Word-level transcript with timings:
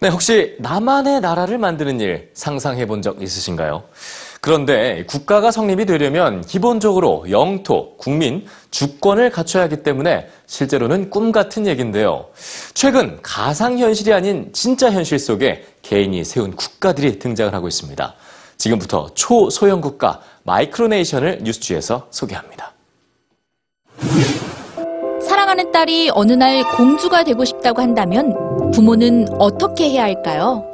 네, 0.00 0.08
혹시 0.08 0.56
나만의 0.58 1.20
나라를 1.22 1.56
만드는 1.58 2.00
일 2.00 2.30
상상해 2.34 2.86
본 2.86 3.00
적 3.00 3.22
있으신가요? 3.22 3.84
그런데 4.42 5.04
국가가 5.06 5.50
성립이 5.50 5.86
되려면 5.86 6.42
기본적으로 6.42 7.24
영토, 7.30 7.96
국민, 7.96 8.46
주권을 8.70 9.30
갖춰야 9.30 9.64
하기 9.64 9.82
때문에 9.82 10.28
실제로는 10.46 11.10
꿈 11.10 11.32
같은 11.32 11.66
얘기인데요. 11.66 12.26
최근 12.74 13.18
가상현실이 13.22 14.12
아닌 14.12 14.50
진짜 14.52 14.90
현실 14.90 15.18
속에 15.18 15.64
개인이 15.82 16.22
세운 16.24 16.54
국가들이 16.54 17.18
등장을 17.18 17.52
하고 17.54 17.66
있습니다. 17.66 18.14
지금부터 18.58 19.08
초소형 19.14 19.80
국가 19.80 20.20
마이크로네이션을 20.44 21.40
뉴스주에서 21.42 22.08
소개합니다. 22.10 22.65
사랑하는 25.46 25.70
딸이 25.70 26.10
어느 26.12 26.32
날 26.32 26.64
공주가 26.76 27.22
되고 27.22 27.44
싶다고 27.44 27.80
한다면 27.80 28.34
부모는 28.72 29.28
어떻게 29.38 29.90
해야 29.90 30.02
할까요? 30.02 30.64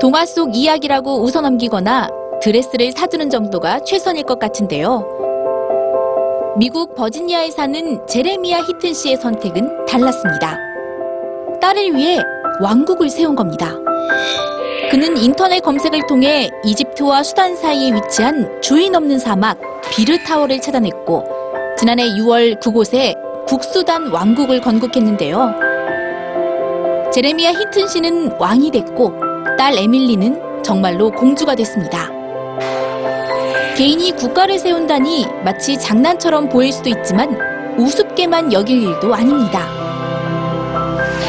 동화 0.00 0.24
속 0.24 0.56
이야기라고 0.56 1.22
웃어넘기거나 1.22 2.08
드레스를 2.40 2.92
사주는 2.92 3.28
정도가 3.28 3.80
최선일 3.80 4.22
것 4.22 4.38
같은데요. 4.38 5.04
미국 6.56 6.94
버지니아에 6.94 7.50
사는 7.50 8.06
제레미아 8.06 8.60
히튼 8.62 8.94
씨의 8.94 9.18
선택은 9.18 9.84
달랐습니다. 9.84 10.58
딸을 11.60 11.94
위해 11.94 12.18
왕국을 12.62 13.10
세운 13.10 13.36
겁니다. 13.36 13.74
그는 14.90 15.18
인터넷 15.18 15.60
검색을 15.60 16.06
통해 16.06 16.48
이집트와 16.64 17.22
수단 17.22 17.56
사이에 17.56 17.92
위치한 17.92 18.58
주인 18.62 18.96
없는 18.96 19.18
사막 19.18 19.58
비르타워를 19.90 20.62
찾아냈고 20.62 21.24
지난해 21.76 22.04
6월 22.04 22.58
그곳에 22.58 23.14
북수단 23.52 24.08
왕국을 24.08 24.62
건국했는데요. 24.62 25.54
제레미아 27.12 27.50
히튼 27.50 27.86
씨는 27.86 28.36
왕이 28.38 28.70
됐고 28.70 29.12
딸 29.58 29.76
에밀리는 29.76 30.62
정말로 30.62 31.10
공주가 31.10 31.54
됐습니다. 31.54 32.08
개인이 33.76 34.10
국가를 34.12 34.58
세운다니 34.58 35.26
마치 35.44 35.78
장난처럼 35.78 36.48
보일 36.48 36.72
수도 36.72 36.88
있지만 36.88 37.38
우습게만 37.78 38.54
여길 38.54 38.84
일도 38.84 39.14
아닙니다. 39.14 39.66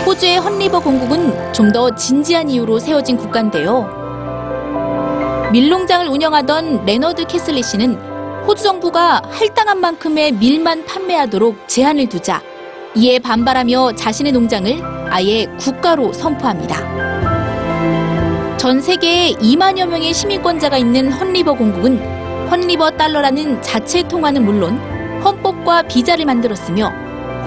호주의 0.05 0.38
헌리버 0.38 0.80
공국은 0.80 1.52
좀 1.52 1.73
더 1.73 1.94
진지한 1.94 2.48
이유로 2.48 2.80
세워진 2.80 3.17
국가인데요. 3.17 3.89
밀농장을 5.52 6.08
운영하던 6.08 6.86
레너드 6.86 7.26
캐슬리 7.26 7.61
씨는 7.61 8.12
호주 8.45 8.61
정부가 8.61 9.22
할당한 9.30 9.80
만큼의 9.80 10.33
밀만 10.33 10.86
판매하도록 10.86 11.67
제한을 11.67 12.09
두자 12.09 12.41
이에 12.94 13.17
반발하며 13.19 13.94
자신의 13.94 14.33
농장을 14.33 14.81
아예 15.09 15.45
국가로 15.58 16.11
선포합니다. 16.11 16.75
전 18.58 18.81
세계에 18.81 19.31
2만여 19.33 19.88
명의 19.88 20.14
시민권자가 20.14 20.77
있는 20.77 21.11
헛리버 21.12 21.53
공국은 21.53 21.99
헛리버 22.50 22.92
달러라는 22.91 23.61
자체 23.61 24.03
통화는 24.03 24.44
물론 24.44 24.77
헌법과 25.23 25.83
비자를 25.83 26.25
만들었으며 26.25 26.91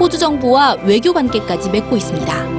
호주 0.01 0.19
정부와 0.19 0.79
외교 0.85 1.13
관계까지 1.13 1.71
맺고 1.71 1.97
있습니다. 1.97 2.57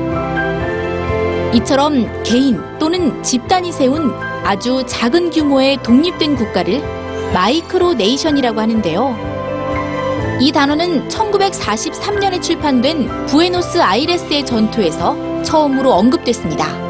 이처럼 1.56 2.24
개인 2.24 2.62
또는 2.78 3.24
집단이 3.24 3.72
세운 3.72 4.14
아주 4.44 4.84
작은 4.86 5.32
규모의 5.32 5.78
독립된 5.82 6.36
국가를 6.36 7.07
micronation이라고 7.34 8.60
하는데요. 8.60 9.38
이 10.40 10.52
단어는 10.52 11.08
1943년에 11.10 12.42
출판된 12.42 13.26
부에노스 13.26 13.80
아이레스의 13.80 14.46
전투에서 14.46 15.44
처음으로 15.44 15.94
언급됐습니다. 15.94 16.88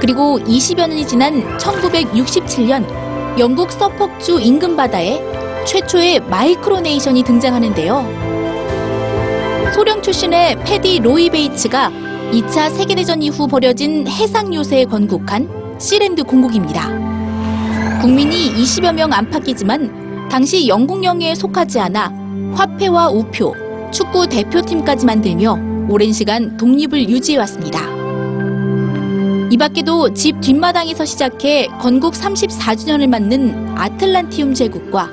그리고 0.00 0.38
20여 0.38 0.88
년이 0.88 1.06
지난 1.06 1.58
1967년 1.58 3.38
영국 3.38 3.72
서퍽주 3.72 4.38
인근 4.40 4.76
바다에 4.76 5.20
최초의 5.66 6.20
micronation이 6.20 7.22
등장하는데요. 7.24 8.34
소령 9.74 10.02
출신의 10.02 10.60
패디 10.60 11.00
로이 11.00 11.30
베이츠가 11.30 11.90
2차 12.30 12.70
세계대전 12.70 13.22
이후 13.22 13.48
벌여진 13.48 14.06
해상 14.06 14.54
요새에 14.54 14.84
건국한 14.84 15.48
시랜드 15.80 16.22
공국입니다. 16.22 16.88
국민이 18.04 18.52
20여 18.52 18.92
명 18.92 19.14
안팎이지만 19.14 20.28
당시 20.28 20.68
영국 20.68 21.02
영해에 21.02 21.34
속하지 21.34 21.80
않아 21.80 22.12
화폐와 22.52 23.08
우표, 23.08 23.54
축구 23.90 24.28
대표팀까지 24.28 25.06
만들며 25.06 25.58
오랜 25.88 26.12
시간 26.12 26.54
독립을 26.58 27.08
유지해왔습니다. 27.08 27.80
이 29.50 29.56
밖에도 29.56 30.12
집 30.12 30.38
뒷마당에서 30.42 31.06
시작해 31.06 31.66
건국 31.80 32.12
34주년을 32.12 33.06
맞는 33.06 33.72
아틀란티움 33.74 34.52
제국과 34.52 35.08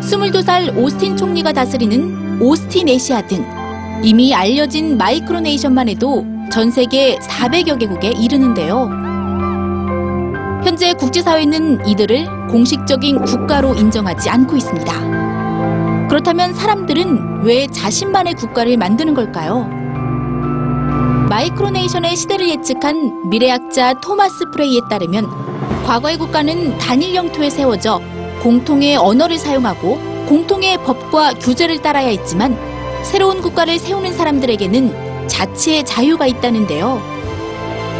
22살 0.00 0.76
오스틴 0.76 1.16
총리가 1.16 1.52
다스리는 1.52 2.42
오스티네시아 2.42 3.24
등 3.28 3.46
이미 4.02 4.34
알려진 4.34 4.98
micronation만 4.98 5.88
해도 5.90 6.26
전 6.50 6.72
세계 6.72 7.20
400여 7.20 7.78
개국에 7.78 8.08
이르는데요. 8.08 9.05
현재 10.66 10.92
국제사회는 10.94 11.86
이들을 11.86 12.48
공식적인 12.48 13.22
국가로 13.22 13.74
인정하지 13.74 14.28
않고 14.28 14.56
있습니다. 14.56 16.08
그렇다면 16.08 16.54
사람들은 16.54 17.44
왜 17.44 17.68
자신만의 17.68 18.34
국가를 18.34 18.76
만드는 18.76 19.14
걸까요? 19.14 19.60
micronation의 21.28 22.16
시대를 22.16 22.48
예측한 22.48 23.28
미래학자 23.30 24.00
토마스 24.00 24.46
프레이에 24.50 24.80
따르면 24.90 25.84
과거의 25.84 26.18
국가는 26.18 26.76
단일 26.78 27.14
영토에 27.14 27.48
세워져 27.48 28.00
공통의 28.42 28.96
언어를 28.96 29.38
사용하고 29.38 30.00
공통의 30.26 30.78
법과 30.78 31.34
규제를 31.34 31.80
따라야 31.80 32.08
했지만 32.08 32.58
새로운 33.04 33.40
국가를 33.40 33.78
세우는 33.78 34.12
사람들에게는 34.14 35.28
자치의 35.28 35.84
자유가 35.84 36.26
있다는데요. 36.26 37.00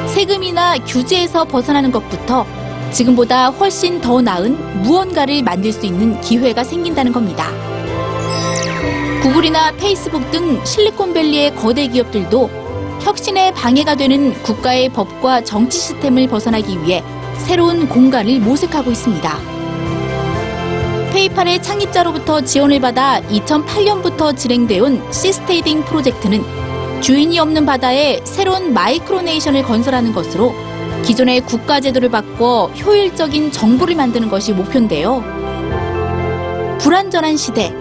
세금이나 0.09 0.79
규제에서 0.79 1.45
벗어나는 1.45 1.93
것부터 1.93 2.45
지금보다 2.93 3.49
훨씬 3.49 4.01
더 4.01 4.21
나은 4.21 4.83
무언가를 4.83 5.43
만들 5.43 5.73
수 5.73 5.87
있는 5.87 6.21
기회가 6.21 6.65
생긴다는 6.65 7.13
겁니다. 7.13 7.51
구글이나 9.23 9.73
페이스북 9.73 10.31
등 10.31 10.65
실리콘밸리의 10.65 11.57
거대 11.57 11.87
기업들도 11.89 12.49
혁신에 13.03 13.53
방해가 13.53 13.97
되는 13.97 14.33
국가의 14.43 14.89
법과 14.91 15.45
정치 15.45 15.79
시스템을 15.79 16.29
벗어나기 16.29 16.81
위해 16.83 17.03
새로운 17.39 17.89
공간을 17.89 18.41
모색하고 18.41 18.91
있습니다. 18.91 19.57
페이팔의 21.13 21.63
창립자로부터 21.63 22.43
지원을 22.43 22.81
받아 22.81 23.21
2008년부터 23.23 24.37
진행되어 24.37 24.85
온 24.85 25.13
Seasteading 25.13 25.85
프로젝트는 25.85 26.45
주인이 27.01 27.39
없는 27.39 27.65
바다에 27.67 28.21
새로운 28.25 28.75
micronation을 28.75 29.63
건설하는 29.63 30.13
것으로 30.13 30.55
기존의 31.07 31.43
국가 31.43 31.81
제도를 31.81 32.11
바꿔 32.11 32.67
효율적인 32.67 33.53
정부를 33.53 33.95
만드는 33.95 34.29
것이 34.29 34.53
목표인데요. 34.53 35.23
불완전한 36.81 37.37
시대, 37.37 37.73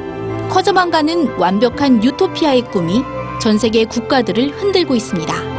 커져만 0.49 0.91
가는 0.91 1.35
완벽한 1.39 2.03
유토피아의 2.03 2.69
꿈이 2.69 3.01
전 3.41 3.57
세계 3.57 3.83
국가들을 3.85 4.51
흔들고 4.51 4.95
있습니다. 4.95 5.54